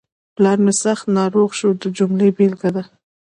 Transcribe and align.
پلار 0.35 0.57
مې 0.63 0.73
سخت 0.83 1.05
ناروغ 1.17 1.49
شو 1.59 1.69
د 1.81 1.83
جملې 1.97 2.29
بېلګه 2.37 2.69
ده. 2.75 2.83